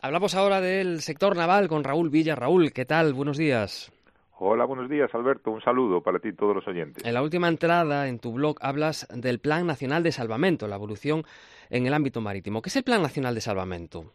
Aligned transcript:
Hablamos 0.00 0.36
ahora 0.36 0.60
del 0.60 1.00
sector 1.00 1.34
naval 1.36 1.66
con 1.66 1.82
Raúl 1.82 2.08
Villa. 2.08 2.36
Raúl, 2.36 2.72
¿qué 2.72 2.84
tal? 2.84 3.14
Buenos 3.14 3.36
días. 3.36 3.90
Hola, 4.38 4.64
buenos 4.64 4.88
días, 4.88 5.12
Alberto. 5.12 5.50
Un 5.50 5.60
saludo 5.60 6.00
para 6.00 6.20
ti 6.20 6.28
y 6.28 6.32
todos 6.34 6.54
los 6.54 6.68
oyentes. 6.68 7.04
En 7.04 7.14
la 7.14 7.22
última 7.22 7.48
entrada 7.48 8.06
en 8.06 8.20
tu 8.20 8.32
blog 8.32 8.58
hablas 8.60 9.08
del 9.12 9.40
Plan 9.40 9.66
Nacional 9.66 10.04
de 10.04 10.12
Salvamento, 10.12 10.68
la 10.68 10.76
evolución 10.76 11.24
en 11.68 11.86
el 11.88 11.94
ámbito 11.94 12.20
marítimo. 12.20 12.62
¿Qué 12.62 12.68
es 12.68 12.76
el 12.76 12.84
Plan 12.84 13.02
Nacional 13.02 13.34
de 13.34 13.40
Salvamento? 13.40 14.12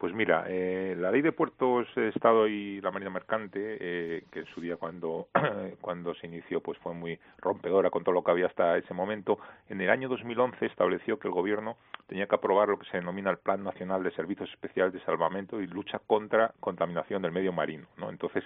Pues 0.00 0.14
mira, 0.14 0.46
eh, 0.48 0.96
la 0.98 1.10
ley 1.10 1.20
de 1.20 1.30
puertos, 1.30 1.86
Estado 1.94 2.48
y 2.48 2.80
la 2.80 2.90
Marina 2.90 3.10
Mercante, 3.10 3.76
eh, 3.78 4.24
que 4.32 4.38
en 4.38 4.46
su 4.46 4.62
día 4.62 4.76
cuando, 4.76 5.28
cuando 5.82 6.14
se 6.14 6.26
inició 6.26 6.62
pues 6.62 6.78
fue 6.78 6.94
muy 6.94 7.20
rompedora 7.36 7.90
con 7.90 8.02
todo 8.02 8.14
lo 8.14 8.24
que 8.24 8.30
había 8.30 8.46
hasta 8.46 8.78
ese 8.78 8.94
momento, 8.94 9.38
en 9.68 9.78
el 9.82 9.90
año 9.90 10.08
2011 10.08 10.64
estableció 10.64 11.18
que 11.18 11.28
el 11.28 11.34
Gobierno 11.34 11.76
tenía 12.06 12.26
que 12.26 12.34
aprobar 12.34 12.70
lo 12.70 12.78
que 12.78 12.88
se 12.88 12.96
denomina 12.96 13.30
el 13.30 13.36
Plan 13.36 13.62
Nacional 13.62 14.02
de 14.02 14.10
Servicios 14.12 14.48
Especiales 14.48 14.94
de 14.94 15.04
Salvamento 15.04 15.60
y 15.60 15.66
lucha 15.66 15.98
contra 16.06 16.54
contaminación 16.60 17.20
del 17.20 17.32
medio 17.32 17.52
marino. 17.52 17.86
¿no? 17.98 18.08
Entonces, 18.08 18.42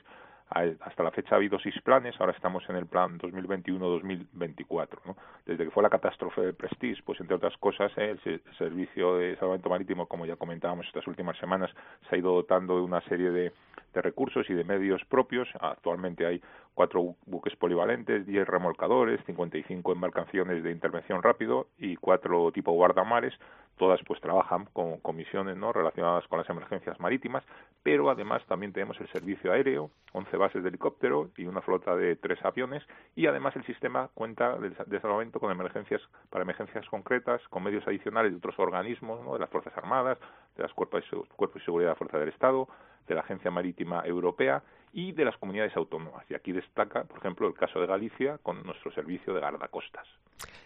hasta 0.54 1.02
la 1.02 1.10
fecha 1.10 1.34
ha 1.34 1.38
habido 1.38 1.58
seis 1.58 1.74
planes, 1.82 2.14
ahora 2.18 2.32
estamos 2.32 2.62
en 2.68 2.76
el 2.76 2.86
plan 2.86 3.18
2021-2024. 3.18 4.88
¿no? 5.04 5.16
Desde 5.44 5.64
que 5.64 5.70
fue 5.70 5.82
la 5.82 5.90
catástrofe 5.90 6.40
del 6.40 6.54
Prestige, 6.54 7.02
pues 7.04 7.20
entre 7.20 7.36
otras 7.36 7.56
cosas, 7.58 7.92
¿eh? 7.96 8.16
el 8.24 8.42
Servicio 8.56 9.16
de 9.16 9.36
Salvamento 9.36 9.68
Marítimo, 9.68 10.06
como 10.06 10.26
ya 10.26 10.36
comentábamos 10.36 10.86
estas 10.86 11.06
últimas 11.06 11.36
semanas, 11.38 11.70
se 12.08 12.16
ha 12.16 12.18
ido 12.18 12.32
dotando 12.32 12.76
de 12.76 12.82
una 12.82 13.00
serie 13.02 13.30
de, 13.30 13.52
de 13.92 14.02
recursos 14.02 14.48
y 14.48 14.54
de 14.54 14.64
medios 14.64 15.04
propios. 15.06 15.48
Actualmente 15.60 16.26
hay 16.26 16.40
cuatro 16.74 17.14
buques 17.26 17.56
polivalentes, 17.56 18.26
diez 18.26 18.46
remolcadores, 18.46 19.24
55 19.26 19.92
embarcaciones 19.92 20.62
de 20.62 20.72
intervención 20.72 21.22
rápido 21.22 21.68
y 21.78 21.96
cuatro 21.96 22.50
tipo 22.52 22.72
guardamares. 22.72 23.32
Todas 23.76 24.00
pues 24.06 24.20
trabajan 24.20 24.66
con 24.72 24.98
comisiones 24.98 25.56
¿no? 25.56 25.72
relacionadas 25.72 26.26
con 26.28 26.38
las 26.38 26.48
emergencias 26.48 27.00
marítimas, 27.00 27.42
pero 27.82 28.08
además 28.08 28.42
también 28.46 28.72
tenemos 28.72 29.00
el 29.00 29.08
servicio 29.08 29.52
aéreo, 29.52 29.90
11 30.12 30.36
bases 30.36 30.62
de 30.62 30.68
helicóptero 30.68 31.30
y 31.36 31.46
una 31.46 31.60
flota 31.60 31.96
de 31.96 32.14
tres 32.14 32.38
aviones 32.44 32.84
y 33.16 33.26
además 33.26 33.56
el 33.56 33.64
sistema 33.66 34.10
cuenta 34.14 34.56
de 34.58 35.00
salvamento 35.00 35.40
con 35.40 35.50
emergencias 35.50 36.00
para 36.30 36.42
emergencias 36.42 36.88
concretas, 36.88 37.40
con 37.48 37.64
medios 37.64 37.86
adicionales 37.88 38.30
de 38.30 38.38
otros 38.38 38.58
organismos, 38.60 39.20
de 39.32 39.38
las 39.40 39.50
Fuerzas 39.50 39.76
Armadas, 39.76 40.18
de 40.56 40.62
las 40.62 40.72
Cuerpos 40.72 41.04
Cuerpos 41.34 41.60
de 41.60 41.64
Seguridad 41.64 41.88
de 41.88 41.92
la 41.94 41.98
Fuerza 41.98 42.18
del 42.18 42.28
Estado, 42.28 42.68
de 43.08 43.14
la 43.14 43.22
Agencia 43.22 43.50
Marítima 43.50 44.02
Europea 44.06 44.62
y 44.94 45.12
de 45.12 45.24
las 45.24 45.36
comunidades 45.36 45.76
autónomas. 45.76 46.24
Y 46.30 46.34
aquí 46.34 46.52
destaca, 46.52 47.04
por 47.04 47.18
ejemplo, 47.18 47.48
el 47.48 47.54
caso 47.54 47.80
de 47.80 47.86
Galicia 47.86 48.38
con 48.42 48.62
nuestro 48.62 48.92
servicio 48.92 49.34
de 49.34 49.40
guardacostas. 49.40 50.06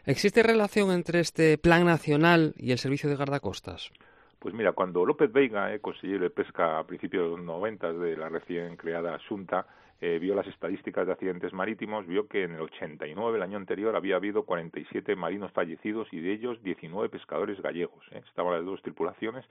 ¿Existe 0.05 0.43
relación 0.43 0.91
entre 0.91 1.21
este 1.21 1.59
plan 1.59 1.85
nacional 1.87 2.55
y 2.59 2.71
el 2.71 2.79
servicio 2.79 3.09
de 3.09 3.17
guardacostas? 3.17 3.91
Pues 4.39 4.55
mira, 4.55 4.73
cuando 4.73 5.05
López 5.05 5.33
Veiga, 5.33 5.75
eh, 5.75 5.81
consejero 5.81 6.25
de 6.25 6.31
pesca 6.31 6.79
a 6.79 6.87
principios 6.87 7.25
de 7.25 7.37
los 7.37 7.45
90 7.45 7.93
de 7.95 8.17
la 8.17 8.29
recién 8.29 8.77
creada 8.77 9.19
Junta, 9.29 9.67
eh, 10.01 10.19
vio 10.21 10.35
las 10.37 10.47
estadísticas 10.47 11.07
de 11.07 11.13
accidentes 11.13 11.53
marítimos, 11.53 12.07
vio 12.07 12.29
que 12.29 12.45
en 12.45 12.53
el 12.53 12.61
89, 12.61 13.37
el 13.37 13.43
año 13.43 13.57
anterior, 13.57 13.97
había 13.97 14.15
habido 14.15 14.45
47 14.45 15.17
marinos 15.17 15.51
fallecidos 15.51 16.07
y 16.13 16.21
de 16.21 16.35
ellos 16.35 16.63
19 16.63 17.09
pescadores 17.09 17.61
gallegos. 17.61 18.05
Eh. 18.13 18.23
Estaban 18.29 18.55
las 18.55 18.65
dos 18.65 18.81
tripulaciones 18.83 19.45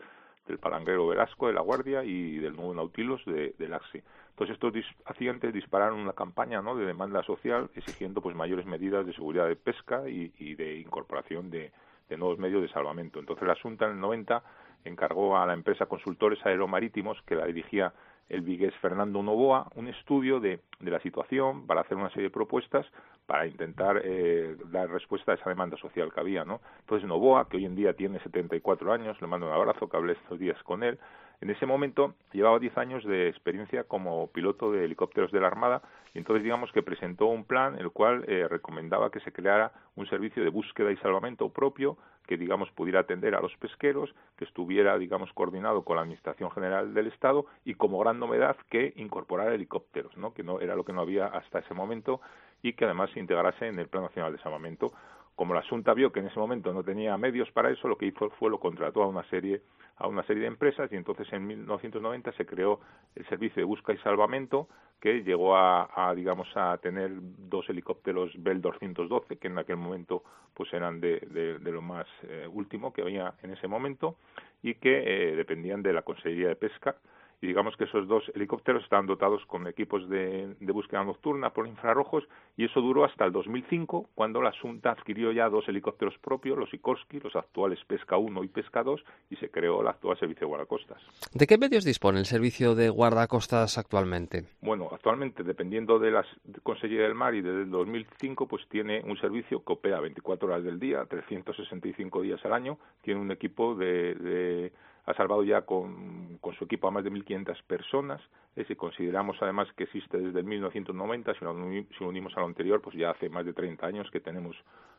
del 0.48 0.60
palangrero 0.60 1.08
Velasco 1.08 1.48
de 1.48 1.54
la 1.54 1.62
Guardia 1.62 2.04
y 2.04 2.38
del 2.38 2.56
nuevo 2.56 2.74
Nautilus 2.74 3.24
de, 3.26 3.54
del 3.58 3.74
Axi. 3.74 4.02
Entonces 4.30 4.54
estos 4.54 4.74
accidentes 5.06 5.54
dispararon 5.54 6.00
una 6.00 6.14
campaña 6.14 6.62
¿no? 6.62 6.76
de 6.76 6.86
demanda 6.86 7.24
social 7.24 7.70
exigiendo 7.76 8.22
pues 8.22 8.36
mayores 8.36 8.66
medidas 8.66 9.06
de 9.06 9.14
seguridad 9.14 9.48
de 9.48 9.56
pesca 9.56 10.08
y, 10.08 10.56
de 10.56 10.78
incorporación 10.78 11.50
de, 11.50 11.72
de, 12.08 12.18
nuevos 12.18 12.38
medios 12.38 12.62
de 12.62 12.70
salvamento. 12.70 13.20
Entonces 13.20 13.48
la 13.48 13.56
Junta 13.56 13.86
en 13.86 13.94
el 13.94 14.00
90 14.00 14.44
encargó 14.86 15.38
a 15.38 15.46
la 15.46 15.54
empresa 15.54 15.88
Consultores 15.88 16.46
Aeromarítimos, 16.46 17.22
que 17.24 17.36
la 17.36 17.46
dirigía 17.46 17.94
el 18.30 18.42
vigués 18.42 18.74
Fernando 18.76 19.24
Novoa, 19.24 19.68
un 19.76 19.88
estudio 19.88 20.40
de, 20.40 20.60
de, 20.80 20.92
la 20.92 21.00
situación 21.00 21.66
para 21.66 21.82
hacer 21.82 21.98
una 21.98 22.10
serie 22.10 22.26
de 22.26 22.30
propuestas 22.30 22.86
para 23.26 23.46
intentar 23.46 24.02
eh, 24.04 24.56
dar 24.72 24.90
respuesta 24.90 25.34
a 25.34 25.36
esa 25.36 25.50
demanda 25.50 25.78
social 25.78 26.12
que 26.14 26.20
había, 26.20 26.46
¿no? 26.46 26.62
Entonces 26.80 27.08
Novoa, 27.08 27.48
que 27.50 27.58
hoy 27.58 27.66
en 27.66 27.76
día 27.76 27.94
tiene 27.94 28.20
74 28.20 28.92
años, 28.92 29.22
le 29.22 29.28
mando 29.28 29.48
un 29.48 29.54
abrazo, 29.54 29.90
que 29.90 29.98
hablé 29.98 30.14
estos 30.14 30.40
días 30.40 30.62
con 30.64 30.82
él, 30.82 30.98
en 31.42 31.50
ese 31.52 31.66
momento 31.66 32.16
llevaba 32.32 32.58
10 32.58 32.78
años 32.78 33.04
de 33.04 33.28
experiencia 33.28 33.84
como 33.84 34.28
piloto 34.28 34.72
de 34.72 34.86
helicópteros 34.86 35.32
de 35.32 35.40
la 35.40 35.48
Armada 35.48 35.82
y 36.14 36.18
entonces 36.18 36.44
digamos 36.44 36.72
que 36.72 36.82
presentó 36.82 37.28
un 37.28 37.44
plan 37.44 37.78
el 37.78 37.92
cual 37.92 38.24
eh, 38.28 38.48
recomendaba 38.50 39.12
que 39.12 39.20
se 39.20 39.32
creara 39.32 39.72
un 39.98 40.08
servicio 40.08 40.44
de 40.44 40.50
búsqueda 40.50 40.92
y 40.92 40.98
salvamento 40.98 41.50
propio 41.50 41.98
que 42.26 42.38
digamos 42.38 42.70
pudiera 42.72 43.02
atender 43.02 43.36
a 43.36 43.42
los 43.42 43.56
pesqueros, 43.58 44.14
que 44.38 44.46
estuviera 44.46 44.98
digamos 44.98 45.34
coordinado 45.34 45.84
con 45.84 45.96
la 45.96 46.04
Administración 46.04 46.52
General 46.52 46.94
del 46.94 47.08
Estado 47.08 47.46
y 47.66 47.74
como 47.74 48.00
gran 48.00 48.20
novedad 48.20 48.56
que 48.70 48.94
incorporara 48.96 49.56
helicópteros, 49.56 50.16
¿no? 50.18 50.34
que 50.34 50.44
no 50.44 50.60
era 50.60 50.76
lo 50.76 50.86
que 50.86 50.94
no 50.94 51.02
había 51.02 51.26
hasta 51.26 51.60
ese 51.60 51.74
momento 51.74 52.22
y 52.62 52.74
que 52.74 52.86
además 52.86 53.10
se 53.12 53.20
integrase 53.20 53.68
en 53.68 53.80
el 53.80 53.88
Plan 53.88 54.04
Nacional 54.04 54.32
de 54.32 54.40
Salvamento 54.40 54.92
como 55.38 55.54
la 55.54 55.62
Junta 55.62 55.94
vio 55.94 56.12
que 56.12 56.20
en 56.20 56.26
ese 56.26 56.40
momento 56.40 56.74
no 56.74 56.84
tenía 56.84 57.16
medios 57.16 57.50
para 57.52 57.70
eso, 57.70 57.88
lo 57.88 57.96
que 57.96 58.08
hizo 58.08 58.32
fue 58.32 58.50
lo 58.50 58.60
contrató 58.60 59.04
a 59.04 59.08
una 59.08 59.24
serie 59.30 59.62
a 59.98 60.08
una 60.08 60.24
serie 60.24 60.42
de 60.42 60.48
empresas 60.48 60.92
y 60.92 60.96
entonces 60.96 61.32
en 61.32 61.46
1990 61.46 62.32
se 62.34 62.46
creó 62.46 62.80
el 63.16 63.24
servicio 63.28 63.62
de 63.62 63.66
búsqueda 63.66 63.96
y 63.96 64.00
salvamento 64.00 64.68
que 65.00 65.24
llegó 65.24 65.56
a, 65.56 66.12
digamos 66.16 66.48
a 66.56 66.78
tener 66.80 67.12
dos 67.12 67.70
helicópteros 67.70 68.32
Bell 68.42 68.62
212 68.62 69.38
que 69.38 69.48
en 69.48 69.60
aquel 69.60 69.78
momento 69.78 70.24
pues 70.56 70.74
eran 70.74 71.00
de, 71.00 71.20
de, 71.20 71.72
lo 71.72 71.84
más 71.84 72.08
eh, 72.24 72.48
último 72.52 72.92
que 72.92 73.04
había 73.04 73.36
en 73.44 73.52
ese 73.52 73.68
momento 73.68 74.16
y 74.64 74.74
que 74.74 75.04
eh, 75.06 75.36
dependían 75.36 75.84
de 75.84 75.94
la 75.94 76.02
Consejería 76.02 76.48
de 76.48 76.56
Pesca 76.56 76.96
y 77.42 77.48
digamos 77.48 77.76
que 77.78 77.84
esos 77.84 78.08
dos 78.08 78.24
helicópteros 78.34 78.84
estaban 78.84 79.06
dotados 79.06 79.46
con 79.46 79.68
equipos 79.68 80.10
de, 80.10 80.56
búsqueda 80.60 81.04
nocturna 81.04 81.52
por 81.52 81.68
infrarrojos 81.68 82.24
y 82.56 82.66
eso 82.66 82.82
duró 82.82 83.06
hasta 83.06 83.26
el 83.26 83.32
2005 83.32 84.10
cuando 84.16 84.42
la 84.42 84.52
Junta 84.60 84.92
adquirió 84.92 85.32
ya 85.32 85.50
dos 85.50 85.68
helicópteros 85.68 86.18
propios, 86.20 86.58
los 86.58 86.70
Sikorsky, 86.70 87.20
los 87.20 87.36
actuales 87.36 87.80
Pesca 87.86 88.18
1 88.18 88.44
y 88.44 88.48
Pesca 88.48 88.84
2 88.84 89.04
y 89.30 89.36
se 89.36 89.50
creó 89.50 89.82
el 89.82 89.88
actual 89.88 90.18
servicio 90.18 90.42
de 90.42 90.50
guardacostas. 90.50 91.02
¿De 91.34 91.46
qué 91.46 91.58
medios 91.58 91.84
dispone 91.84 92.20
el 92.20 92.26
servicio 92.26 92.76
de 92.76 92.90
guardacostas 92.90 93.78
actualmente? 93.78 94.46
Bueno, 94.62 94.90
actualmente 94.92 95.44
dependiendo 95.44 96.00
de 96.00 96.12
la 96.12 96.26
Consejería 96.64 97.04
del 97.04 97.16
Mar 97.16 97.36
y 97.36 97.42
desde 97.42 97.64
el 97.64 97.72
2005 97.72 98.48
pues 98.48 98.68
tiene 98.70 99.02
un 99.04 99.18
servicio 99.18 99.64
que 99.64 99.74
opera 99.74 100.00
24 100.00 100.48
horas 100.48 100.64
del 100.64 100.80
día, 100.80 101.06
365 101.06 102.22
días 102.22 102.44
al 102.46 102.54
año, 102.54 102.78
tiene 103.02 103.20
un 103.20 103.32
equipo 103.32 103.76
de 103.76 104.72
ha 105.08 105.14
salvado 105.14 105.44
ya 105.44 105.62
con, 105.62 106.38
su 106.58 106.66
equipo 106.66 106.88
a 106.88 106.92
más 106.92 107.04
de 107.04 107.12
1.500 107.12 107.64
personas. 107.64 108.22
Eh, 108.56 108.66
si 108.68 108.76
consideramos 108.76 109.38
además 109.42 109.68
que 109.76 109.86
existe 109.86 110.18
desde 110.18 110.40
el 110.40 110.46
1990, 110.46 111.34
si 111.34 111.46
lo, 111.46 111.54
si 111.54 112.04
lo 112.04 112.10
unimos 112.10 112.36
a 112.36 112.42
lo 112.42 112.46
anterior, 112.46 112.82
pues 112.82 112.96
ya 112.96 113.12
hace 113.12 113.30
más 113.30 113.46
de 113.46 113.54
30 113.54 113.86
años 113.86 114.10
que 114.12 114.20
tenemos 114.20 114.56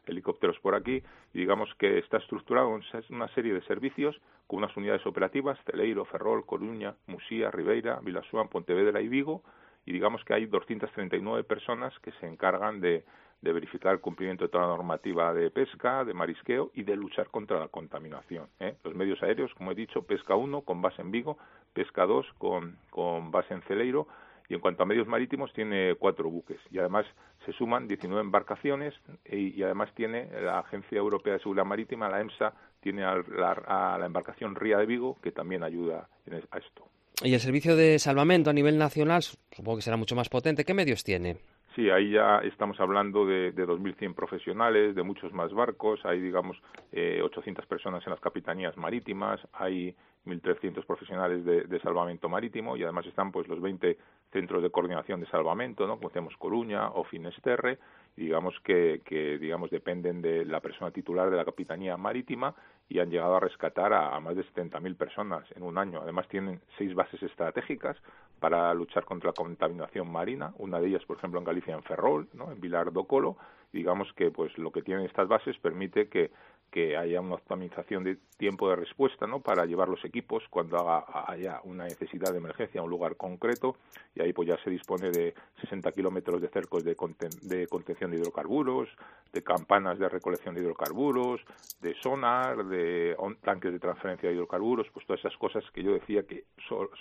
helicópteros 0.06 0.58
por 0.60 0.74
aquí 0.74 1.02
y 1.34 1.38
digamos 1.38 1.68
que 1.78 1.98
está 1.98 2.16
estructurado 2.16 2.74
en 2.74 2.82
una 3.10 3.28
serie 3.34 3.52
de 3.52 3.60
servicios 3.62 4.18
con 4.46 4.60
unas 4.60 4.74
unidades 4.76 5.06
operativas, 5.06 5.58
Celeiro, 5.66 6.06
Ferrol, 6.06 6.46
Coruña, 6.46 6.94
Musía, 7.06 7.50
Ribeira, 7.50 8.00
Vilasuán, 8.02 8.48
Pontevedra 8.48 9.02
y 9.02 9.08
Vigo 9.08 9.42
y 9.84 9.92
digamos 9.92 10.24
que 10.24 10.34
hay 10.34 10.46
239 10.46 11.44
personas 11.44 11.92
que 12.00 12.12
se 12.12 12.26
encargan 12.26 12.80
de, 12.80 13.04
de 13.40 13.52
verificar 13.52 13.92
el 13.92 14.00
cumplimiento 14.00 14.44
de 14.44 14.50
toda 14.50 14.64
la 14.64 14.76
normativa 14.76 15.32
de 15.32 15.50
pesca, 15.50 16.04
de 16.04 16.14
marisqueo 16.14 16.70
y 16.74 16.82
de 16.82 16.96
luchar 16.96 17.28
contra 17.28 17.60
la 17.60 17.68
contaminación. 17.68 18.48
¿eh? 18.58 18.74
Los 18.84 18.94
medios 18.94 19.22
aéreos, 19.22 19.52
como 19.54 19.72
he 19.72 19.74
dicho, 19.74 20.02
Pesca 20.02 20.34
1 20.34 20.62
con 20.62 20.82
base 20.82 21.02
en 21.02 21.10
Vigo, 21.10 21.38
Pesca 21.72 22.06
2 22.06 22.26
con, 22.38 22.76
con 22.90 23.30
base 23.30 23.54
en 23.54 23.62
Celeiro 23.62 24.08
y 24.48 24.54
en 24.54 24.60
cuanto 24.60 24.82
a 24.82 24.86
medios 24.86 25.06
marítimos 25.06 25.52
tiene 25.52 25.94
cuatro 25.96 26.30
buques 26.30 26.58
y 26.70 26.78
además 26.78 27.06
se 27.44 27.52
suman 27.52 27.86
19 27.86 28.22
embarcaciones 28.22 28.94
y, 29.24 29.62
además 29.62 29.90
tiene 29.94 30.28
la 30.40 30.60
Agencia 30.60 30.98
Europea 30.98 31.34
de 31.34 31.40
Seguridad 31.40 31.66
Marítima, 31.66 32.08
la 32.08 32.20
EMSA, 32.20 32.54
tiene 32.80 33.04
a 33.04 33.16
la, 33.16 33.52
a 33.52 33.98
la 33.98 34.06
embarcación 34.06 34.54
Ría 34.54 34.78
de 34.78 34.86
Vigo 34.86 35.18
que 35.22 35.32
también 35.32 35.62
ayuda 35.62 36.08
a 36.50 36.58
esto. 36.58 36.88
Y 37.22 37.34
el 37.34 37.40
servicio 37.40 37.76
de 37.76 37.98
salvamento 37.98 38.50
a 38.50 38.52
nivel 38.52 38.78
nacional, 38.78 39.22
supongo 39.22 39.76
que 39.76 39.82
será 39.82 39.96
mucho 39.96 40.14
más 40.14 40.28
potente. 40.28 40.64
¿Qué 40.64 40.72
medios 40.72 41.04
tiene? 41.04 41.38
Sí, 41.78 41.90
ahí 41.90 42.10
ya 42.10 42.38
estamos 42.38 42.80
hablando 42.80 43.24
de, 43.24 43.52
de 43.52 43.64
2.100 43.64 44.12
profesionales, 44.12 44.96
de 44.96 45.02
muchos 45.04 45.32
más 45.32 45.52
barcos, 45.52 46.04
hay, 46.04 46.20
digamos, 46.20 46.60
eh, 46.90 47.20
800 47.22 47.66
personas 47.66 48.04
en 48.04 48.10
las 48.10 48.18
capitanías 48.18 48.76
marítimas, 48.76 49.38
hay 49.52 49.94
1.300 50.26 50.84
profesionales 50.84 51.44
de, 51.44 51.80
salvamento 51.80 52.28
marítimo 52.28 52.76
y 52.76 52.82
además 52.82 53.06
están 53.06 53.30
pues 53.30 53.46
los 53.46 53.60
20 53.60 53.96
centros 54.32 54.60
de 54.60 54.70
coordinación 54.70 55.20
de 55.20 55.26
salvamento, 55.28 55.86
¿no? 55.86 55.98
Como 55.98 56.10
tenemos 56.10 56.36
Coruña 56.36 56.88
o 56.88 57.04
Finesterre, 57.04 57.78
y 58.16 58.22
digamos 58.22 58.58
que, 58.64 59.00
que 59.04 59.38
digamos 59.38 59.70
dependen 59.70 60.20
de 60.20 60.44
la 60.44 60.58
persona 60.58 60.90
titular 60.90 61.30
de 61.30 61.36
la 61.36 61.44
capitanía 61.44 61.96
marítima 61.96 62.56
y 62.88 62.98
han 62.98 63.10
llegado 63.10 63.36
a 63.36 63.40
rescatar 63.40 63.92
a, 63.92 64.18
más 64.18 64.34
de 64.34 64.44
70.000 64.44 64.96
personas 64.96 65.44
en 65.54 65.62
un 65.62 65.78
año. 65.78 66.00
Además 66.02 66.26
tienen 66.26 66.60
seis 66.76 66.92
bases 66.94 67.22
estratégicas 67.22 67.96
para 68.40 68.72
luchar 68.74 69.04
contra 69.04 69.30
la 69.30 69.34
contaminación 69.34 70.10
marina, 70.10 70.52
una 70.58 70.80
de 70.80 70.88
ellas, 70.88 71.04
por 71.04 71.16
ejemplo, 71.16 71.38
en 71.38 71.44
Galicia 71.44 71.74
en 71.74 71.82
Ferrol, 71.82 72.28
¿no? 72.34 72.50
en 72.52 72.60
Vilar 72.60 72.92
do 72.92 73.04
Colo, 73.04 73.36
digamos 73.72 74.12
que 74.14 74.30
pues 74.30 74.56
lo 74.58 74.70
que 74.70 74.82
tienen 74.82 75.04
estas 75.04 75.28
bases 75.28 75.58
permite 75.58 76.08
que 76.08 76.30
que 76.70 76.96
haya 76.96 77.20
una 77.20 77.36
optimización 77.36 78.04
de 78.04 78.18
tiempo 78.36 78.68
de 78.68 78.76
respuesta 78.76 79.26
¿no? 79.26 79.40
para 79.40 79.64
llevar 79.64 79.88
los 79.88 80.04
equipos 80.04 80.44
cuando 80.50 81.04
haya 81.28 81.60
una 81.64 81.84
necesidad 81.84 82.30
de 82.30 82.38
emergencia 82.38 82.80
a 82.80 82.84
un 82.84 82.90
lugar 82.90 83.16
concreto 83.16 83.76
y 84.14 84.22
ahí 84.22 84.32
pues 84.32 84.48
ya 84.48 84.56
se 84.62 84.70
dispone 84.70 85.10
de 85.10 85.34
60 85.62 85.90
kilómetros 85.92 86.40
de 86.40 86.48
cercos 86.48 86.84
de, 86.84 86.96
de 87.42 87.66
contención 87.66 88.10
de 88.10 88.18
hidrocarburos, 88.18 88.88
de 89.32 89.42
campanas 89.42 89.98
de 89.98 90.08
recolección 90.08 90.54
de 90.54 90.62
hidrocarburos, 90.62 91.40
de 91.80 91.94
sonar, 92.02 92.64
de 92.66 93.16
tanques 93.42 93.72
de 93.72 93.78
transferencia 93.78 94.28
de 94.28 94.34
hidrocarburos, 94.34 94.86
pues 94.92 95.06
todas 95.06 95.20
esas 95.20 95.36
cosas 95.36 95.64
que 95.72 95.82
yo 95.82 95.92
decía 95.92 96.22
que 96.24 96.44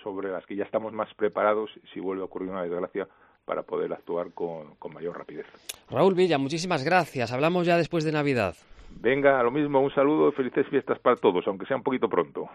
sobre 0.04 0.32
las 0.32 0.46
que 0.46 0.56
ya 0.56 0.64
estamos 0.64 0.94
más 0.94 1.14
preparados 1.16 1.70
si 1.94 2.00
vuelve 2.00 2.22
a 2.22 2.26
ocurrir 2.26 2.50
una 2.50 2.64
desgracia 2.64 3.08
para 3.46 3.64
poder 3.64 3.94
actuar 3.94 4.32
con, 4.32 4.76
con 4.76 4.94
mayor 4.94 5.18
rapidez. 5.18 5.46
Raúl 5.90 6.16
Villa, 6.16 6.38
muchísimas 6.38 6.84
gracias. 6.84 7.32
Hablamos 7.32 7.66
ya 7.66 7.78
después 7.78 8.04
de 8.04 8.12
Navidad. 8.12 8.56
Venga, 8.90 9.42
lo 9.44 9.52
mismo, 9.52 9.80
un 9.80 9.92
saludo, 9.92 10.32
felices 10.32 10.68
fiestas 10.68 11.00
para 11.00 11.16
todos, 11.16 11.46
aunque 11.48 11.66
sea 11.66 11.78
un 11.78 11.84
poquito 11.84 12.10
pronto. 12.10 12.50